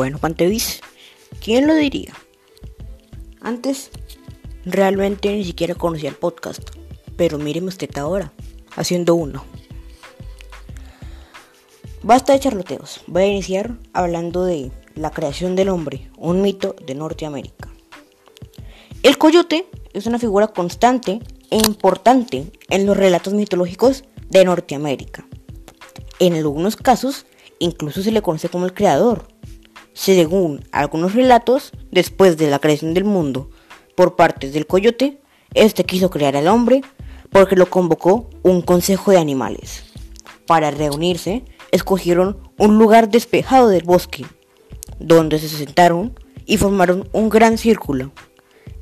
Bueno, 0.00 0.16
Pantevis, 0.16 0.80
¿quién 1.44 1.66
lo 1.66 1.74
diría? 1.74 2.14
Antes, 3.42 3.90
realmente 4.64 5.30
ni 5.30 5.44
siquiera 5.44 5.74
conocía 5.74 6.08
el 6.08 6.14
podcast, 6.14 6.70
pero 7.18 7.36
míreme 7.36 7.68
usted 7.68 7.94
ahora, 7.98 8.32
haciendo 8.76 9.14
uno. 9.14 9.44
Basta 12.02 12.32
de 12.32 12.40
charloteos, 12.40 13.02
voy 13.08 13.24
a 13.24 13.26
iniciar 13.26 13.76
hablando 13.92 14.46
de 14.46 14.72
la 14.94 15.10
creación 15.10 15.54
del 15.54 15.68
hombre, 15.68 16.10
un 16.16 16.40
mito 16.40 16.74
de 16.86 16.94
Norteamérica. 16.94 17.68
El 19.02 19.18
coyote 19.18 19.66
es 19.92 20.06
una 20.06 20.18
figura 20.18 20.48
constante 20.48 21.20
e 21.50 21.58
importante 21.58 22.50
en 22.70 22.86
los 22.86 22.96
relatos 22.96 23.34
mitológicos 23.34 24.04
de 24.30 24.46
Norteamérica. 24.46 25.26
En 26.20 26.32
algunos 26.36 26.76
casos, 26.76 27.26
incluso 27.58 28.00
se 28.02 28.12
le 28.12 28.22
conoce 28.22 28.48
como 28.48 28.64
el 28.64 28.72
creador. 28.72 29.28
Según 29.92 30.64
algunos 30.72 31.14
relatos, 31.14 31.72
después 31.90 32.36
de 32.36 32.50
la 32.50 32.58
creación 32.58 32.94
del 32.94 33.04
mundo 33.04 33.50
por 33.94 34.16
parte 34.16 34.50
del 34.50 34.66
coyote, 34.66 35.20
este 35.54 35.84
quiso 35.84 36.10
crear 36.10 36.36
al 36.36 36.48
hombre 36.48 36.82
porque 37.30 37.56
lo 37.56 37.68
convocó 37.68 38.30
un 38.42 38.62
consejo 38.62 39.10
de 39.10 39.18
animales. 39.18 39.84
Para 40.46 40.70
reunirse, 40.70 41.44
escogieron 41.70 42.38
un 42.58 42.78
lugar 42.78 43.08
despejado 43.08 43.68
del 43.68 43.84
bosque, 43.84 44.24
donde 44.98 45.38
se 45.38 45.48
sentaron 45.48 46.18
y 46.46 46.56
formaron 46.56 47.08
un 47.12 47.28
gran 47.28 47.58
círculo. 47.58 48.12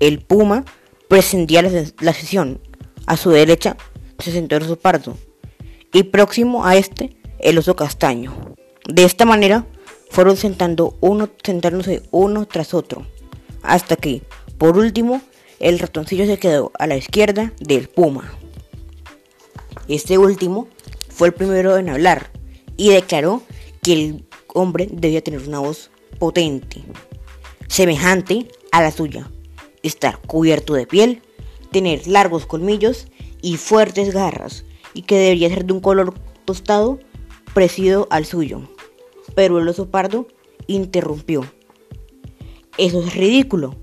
El 0.01 0.21
puma 0.21 0.65
presidía 1.09 1.63
la, 1.63 2.13
sesión. 2.13 2.61
A 3.07 3.17
su 3.17 3.31
derecha 3.31 3.77
se 4.19 4.33
sentó 4.33 4.57
el 4.57 4.65
oso 4.65 4.77
pardo 4.77 5.17
y 5.93 6.05
próximo 6.05 6.67
a 6.67 6.77
este 6.77 7.17
el 7.39 7.59
oso 7.59 7.75
castaño. 7.77 8.55
De 8.87 9.05
esta 9.05 9.25
manera 9.25 9.67
fueron 10.11 10.37
sentando 10.37 10.97
uno, 11.01 11.29
sentándose 11.43 12.03
uno 12.11 12.47
tras 12.47 12.75
otro, 12.75 13.07
hasta 13.63 13.97
que, 13.97 14.23
por 14.59 14.77
último, 14.79 15.23
el 15.61 15.79
ratoncillo 15.79 16.27
se 16.27 16.39
quedó 16.39 16.73
a 16.79 16.87
la 16.87 16.97
izquierda 16.97 17.53
del 17.61 17.89
puma. 17.89 18.33
Este 19.89 20.19
último 20.19 20.69
fue 21.09 21.29
el 21.29 21.35
primero 21.35 21.79
en 21.79 21.89
hablar 21.89 22.31
y 22.77 22.91
declaró 22.91 23.43
que 23.83 23.93
el 23.93 24.25
hombre 24.55 24.89
debía 24.91 25.23
tener 25.23 25.47
una 25.47 25.61
voz 25.61 25.91
potente, 26.19 26.83
semejante 27.69 28.49
a 28.73 28.83
la 28.83 28.91
suya, 28.91 29.31
estar 29.83 30.21
cubierto 30.21 30.75
de 30.75 30.87
piel, 30.87 31.23
tener 31.73 32.07
largos 32.07 32.47
colmillos 32.47 33.09
y 33.43 33.57
fuertes 33.57 34.13
garras, 34.13 34.65
y 34.95 35.03
que 35.03 35.17
debería 35.17 35.49
ser 35.49 35.65
de 35.65 35.73
un 35.73 35.81
color 35.81 36.15
tostado 36.45 36.99
parecido 37.55 38.09
al 38.11 38.25
suyo. 38.25 38.63
Pero 39.35 39.59
el 39.59 39.69
oso 39.69 39.91
pardo 39.91 40.27
interrumpió. 40.67 41.45
Eso 42.77 43.03
es 43.03 43.15
ridículo. 43.15 43.77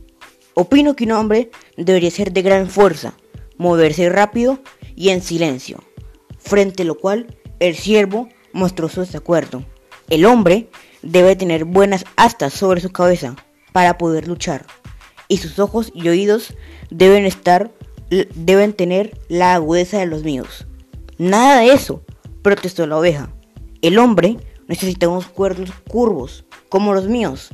Opino 0.54 0.96
que 0.96 1.04
un 1.04 1.12
hombre 1.12 1.52
debería 1.76 2.12
ser 2.12 2.32
de 2.32 2.42
gran 2.42 2.70
fuerza, 2.70 3.14
moverse 3.58 4.10
rápido 4.10 4.60
y 4.96 5.10
en 5.10 5.22
silencio, 5.22 5.84
frente 6.38 6.84
a 6.84 6.86
lo 6.86 6.96
cual 6.96 7.36
el 7.60 7.76
siervo 7.76 8.30
mostró 8.54 8.88
su 8.88 9.02
desacuerdo. 9.02 9.66
El 10.10 10.26
hombre 10.26 10.70
debe 11.02 11.36
tener 11.36 11.66
buenas 11.66 12.06
astas 12.16 12.54
sobre 12.54 12.80
su 12.80 12.92
cabeza 12.92 13.36
para 13.74 13.98
poder 13.98 14.28
luchar, 14.28 14.66
y 15.28 15.38
sus 15.38 15.59
ojos 15.59 15.92
y 15.94 16.08
oídos 16.08 16.54
deben 16.90 17.26
estar 17.26 17.72
deben 18.36 18.74
tener 18.74 19.20
la 19.28 19.56
agudeza 19.56 19.98
de 20.00 20.06
los 20.06 20.24
míos. 20.24 20.68
Nada 21.18 21.59
de 21.59 21.74
eso, 21.74 22.04
protestó 22.42 22.86
la 22.88 22.98
oveja. 22.98 23.30
El 23.82 23.98
hombre 24.00 24.38
necesita 24.68 25.08
unos 25.08 25.28
cuernos 25.28 25.72
curvos, 25.88 26.46
como 26.70 26.94
los 26.94 27.08
míos, 27.08 27.50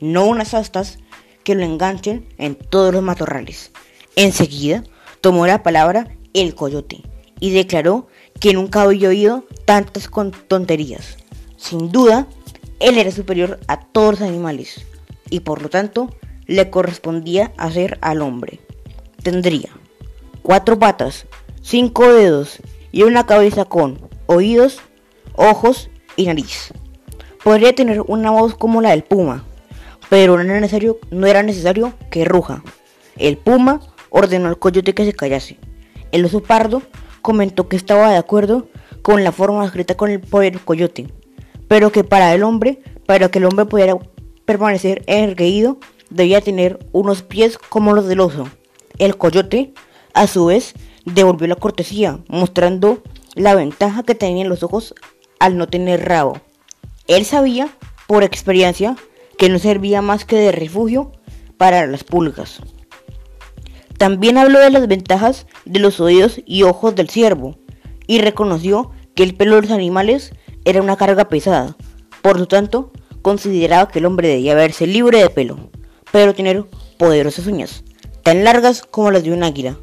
no 0.00 0.26
unas 0.26 0.54
astas 0.54 0.98
que 1.44 1.54
lo 1.54 1.62
enganchen 1.62 2.28
en 2.38 2.54
todos 2.54 2.92
los 2.92 3.02
matorrales. 3.02 3.72
Enseguida 4.16 4.84
tomó 5.20 5.46
la 5.46 5.62
palabra 5.62 6.08
el 6.34 6.54
coyote 6.54 7.02
y 7.40 7.50
declaró 7.50 8.06
que 8.40 8.52
nunca 8.52 8.82
había 8.82 9.08
oído 9.08 9.44
tantas 9.64 10.08
tonterías. 10.48 11.16
Sin 11.56 11.90
duda, 11.90 12.26
él 12.80 12.98
era 12.98 13.10
superior 13.10 13.60
a 13.68 13.80
todos 13.80 14.20
los 14.20 14.28
animales 14.28 14.84
y 15.30 15.40
por 15.40 15.62
lo 15.62 15.70
tanto 15.70 16.14
le 16.46 16.70
correspondía 16.70 17.52
hacer 17.56 17.98
al 18.00 18.22
hombre. 18.22 18.60
Tendría 19.22 19.70
cuatro 20.42 20.78
patas, 20.78 21.26
cinco 21.62 22.12
dedos 22.12 22.58
y 22.90 23.04
una 23.04 23.26
cabeza 23.26 23.64
con 23.64 24.08
oídos, 24.26 24.80
ojos 25.34 25.88
y 26.16 26.26
nariz. 26.26 26.72
Podría 27.42 27.74
tener 27.74 28.02
una 28.02 28.30
voz 28.30 28.54
como 28.54 28.80
la 28.80 28.90
del 28.90 29.02
puma, 29.02 29.44
pero 30.08 30.36
no 30.36 30.42
era 30.42 30.60
necesario, 30.60 30.98
no 31.10 31.26
era 31.26 31.42
necesario 31.42 31.92
que 32.10 32.24
ruja. 32.24 32.62
El 33.16 33.36
puma 33.36 33.80
ordenó 34.10 34.48
al 34.48 34.58
coyote 34.58 34.94
que 34.94 35.04
se 35.04 35.12
callase. 35.12 35.58
El 36.12 36.24
oso 36.24 36.42
pardo 36.42 36.82
comentó 37.22 37.68
que 37.68 37.76
estaba 37.76 38.10
de 38.10 38.18
acuerdo 38.18 38.68
con 39.02 39.24
la 39.24 39.32
forma 39.32 39.64
escrita 39.64 39.96
con 39.96 40.10
el, 40.10 40.20
por 40.20 40.44
el 40.44 40.60
coyote, 40.60 41.08
pero 41.68 41.90
que 41.90 42.04
para 42.04 42.34
el 42.34 42.42
hombre, 42.42 42.80
para 43.06 43.30
que 43.30 43.38
el 43.38 43.46
hombre 43.46 43.64
pudiera 43.64 43.96
permanecer 44.44 45.02
erguido, 45.06 45.78
debía 46.10 46.40
tener 46.40 46.78
unos 46.92 47.22
pies 47.22 47.58
como 47.58 47.94
los 47.94 48.06
del 48.06 48.20
oso. 48.20 48.48
El 48.98 49.16
coyote, 49.16 49.72
a 50.14 50.26
su 50.26 50.46
vez, 50.46 50.74
devolvió 51.04 51.48
la 51.48 51.56
cortesía, 51.56 52.20
mostrando 52.28 53.02
la 53.34 53.54
ventaja 53.54 54.02
que 54.02 54.14
tenían 54.14 54.48
los 54.48 54.62
ojos 54.62 54.94
al 55.42 55.58
no 55.58 55.66
tener 55.66 56.04
rabo. 56.04 56.40
Él 57.08 57.24
sabía, 57.24 57.68
por 58.06 58.22
experiencia, 58.22 58.94
que 59.36 59.48
no 59.48 59.58
servía 59.58 60.00
más 60.00 60.24
que 60.24 60.36
de 60.36 60.52
refugio 60.52 61.10
para 61.56 61.84
las 61.88 62.04
pulgas. 62.04 62.60
También 63.98 64.38
habló 64.38 64.60
de 64.60 64.70
las 64.70 64.86
ventajas 64.86 65.48
de 65.64 65.80
los 65.80 65.98
oídos 65.98 66.40
y 66.46 66.62
ojos 66.62 66.94
del 66.94 67.10
ciervo, 67.10 67.58
y 68.06 68.20
reconoció 68.20 68.92
que 69.16 69.24
el 69.24 69.34
pelo 69.34 69.56
de 69.56 69.62
los 69.62 69.72
animales 69.72 70.32
era 70.64 70.80
una 70.80 70.96
carga 70.96 71.28
pesada. 71.28 71.76
Por 72.22 72.38
lo 72.38 72.46
tanto, 72.46 72.92
consideraba 73.20 73.88
que 73.88 73.98
el 73.98 74.06
hombre 74.06 74.28
debía 74.28 74.54
verse 74.54 74.86
libre 74.86 75.18
de 75.18 75.30
pelo, 75.30 75.70
pero 76.12 76.36
tener 76.36 76.66
poderosas 76.98 77.48
uñas, 77.48 77.82
tan 78.22 78.44
largas 78.44 78.82
como 78.82 79.10
las 79.10 79.24
de 79.24 79.32
un 79.32 79.42
águila. 79.42 79.76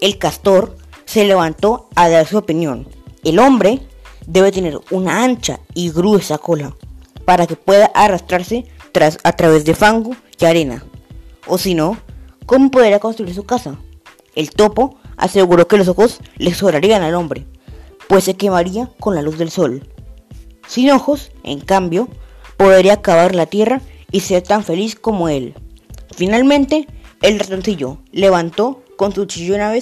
El 0.00 0.18
castor 0.18 0.76
se 1.06 1.24
levantó 1.24 1.88
a 1.96 2.08
dar 2.08 2.24
su 2.24 2.38
opinión. 2.38 2.86
El 3.24 3.40
hombre 3.40 3.80
debe 4.26 4.52
tener 4.52 4.78
una 4.90 5.24
ancha 5.24 5.60
y 5.74 5.90
gruesa 5.90 6.38
cola 6.38 6.74
para 7.24 7.46
que 7.46 7.56
pueda 7.56 7.86
arrastrarse 7.86 8.66
a 9.24 9.32
través 9.32 9.64
de 9.64 9.74
fango 9.74 10.14
y 10.38 10.44
arena. 10.44 10.84
O 11.46 11.58
si 11.58 11.74
no, 11.74 11.96
¿cómo 12.46 12.70
podría 12.70 13.00
construir 13.00 13.34
su 13.34 13.44
casa? 13.44 13.76
El 14.34 14.50
topo 14.50 14.96
aseguró 15.16 15.66
que 15.66 15.78
los 15.78 15.88
ojos 15.88 16.20
le 16.36 16.54
sobrarían 16.54 17.02
al 17.02 17.14
hombre, 17.14 17.46
pues 18.08 18.24
se 18.24 18.34
quemaría 18.34 18.90
con 19.00 19.14
la 19.14 19.22
luz 19.22 19.38
del 19.38 19.50
sol. 19.50 19.88
Sin 20.66 20.90
ojos, 20.90 21.32
en 21.42 21.60
cambio, 21.60 22.08
podría 22.56 22.94
acabar 22.94 23.34
la 23.34 23.46
tierra 23.46 23.80
y 24.10 24.20
ser 24.20 24.42
tan 24.42 24.62
feliz 24.62 24.94
como 24.94 25.28
él. 25.28 25.54
Finalmente, 26.14 26.86
el 27.22 27.38
ratoncillo 27.38 27.98
levantó 28.10 28.82
con 28.96 29.12
su 29.12 29.26
chillona, 29.26 29.72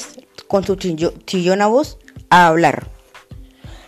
con 0.46 0.64
su 0.64 0.76
chillona 0.76 1.66
voz 1.66 1.98
a 2.30 2.46
hablar. 2.46 2.90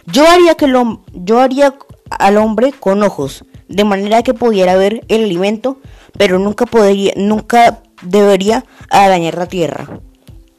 Yo 0.07 0.27
haría, 0.27 0.55
que 0.57 0.73
yo 1.13 1.41
haría 1.41 1.75
al 2.11 2.37
hombre 2.37 2.73
con 2.73 3.03
ojos, 3.03 3.45
de 3.69 3.85
manera 3.85 4.23
que 4.23 4.35
pudiera 4.35 4.77
ver 4.77 5.05
el 5.09 5.25
alimento, 5.25 5.79
pero 6.19 6.39
nunca 6.39 6.67
podría, 6.67 7.13
nunca 7.17 7.83
debería 8.03 8.65
dañar 8.91 9.37
la 9.37 9.47
tierra. 9.47 10.01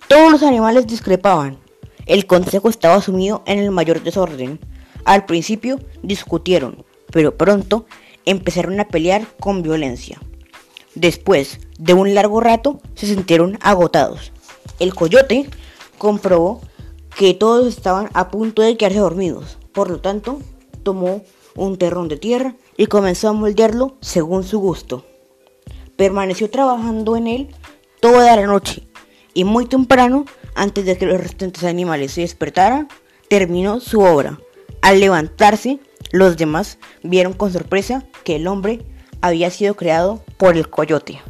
Todos 0.07 0.31
los 0.31 0.43
animales 0.43 0.87
discrepaban. 0.87 1.57
El 2.05 2.25
consejo 2.25 2.69
estaba 2.69 3.01
sumido 3.01 3.43
en 3.45 3.59
el 3.59 3.71
mayor 3.71 4.01
desorden. 4.01 4.59
Al 5.05 5.25
principio 5.25 5.79
discutieron, 6.01 6.85
pero 7.11 7.37
pronto 7.37 7.85
empezaron 8.25 8.79
a 8.79 8.87
pelear 8.87 9.25
con 9.39 9.61
violencia. 9.61 10.19
Después 10.95 11.59
de 11.77 11.93
un 11.93 12.13
largo 12.13 12.39
rato 12.39 12.79
se 12.95 13.07
sintieron 13.07 13.57
agotados. 13.61 14.31
El 14.79 14.93
coyote 14.93 15.49
comprobó 15.97 16.61
que 17.15 17.33
todos 17.33 17.67
estaban 17.67 18.09
a 18.13 18.29
punto 18.29 18.61
de 18.61 18.77
quedarse 18.77 18.99
dormidos. 18.99 19.57
Por 19.73 19.89
lo 19.89 19.99
tanto, 19.99 20.39
tomó 20.83 21.23
un 21.55 21.77
terrón 21.77 22.07
de 22.07 22.17
tierra 22.17 22.55
y 22.77 22.87
comenzó 22.87 23.29
a 23.29 23.33
moldearlo 23.33 23.95
según 24.01 24.43
su 24.43 24.59
gusto. 24.59 25.05
Permaneció 25.95 26.49
trabajando 26.49 27.15
en 27.15 27.27
él 27.27 27.55
toda 27.99 28.35
la 28.35 28.47
noche 28.47 28.83
y 29.33 29.43
muy 29.43 29.65
temprano, 29.65 30.25
antes 30.55 30.85
de 30.85 30.97
que 30.97 31.05
los 31.05 31.19
restantes 31.19 31.63
animales 31.63 32.13
se 32.13 32.21
despertaran, 32.21 32.87
terminó 33.29 33.79
su 33.79 34.01
obra. 34.01 34.39
Al 34.81 34.99
levantarse, 34.99 35.79
los 36.11 36.37
demás 36.37 36.77
vieron 37.01 37.33
con 37.33 37.51
sorpresa 37.51 38.05
que 38.23 38.35
el 38.35 38.47
hombre 38.47 38.85
había 39.21 39.49
sido 39.49 39.75
creado 39.75 40.23
por 40.37 40.57
el 40.57 40.69
coyote. 40.69 41.21